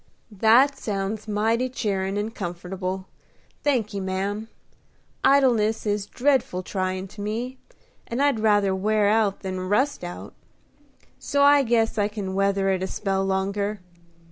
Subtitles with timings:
[0.31, 3.05] "That sounds mighty cheerin' and comfortable,
[3.63, 4.47] thanky, ma'am.
[5.23, 7.59] Idleness is dreadful tryin' to me,
[8.07, 10.33] and I'd rather wear out than rust out;
[11.19, 13.79] so I guess I can weather it a spell longer.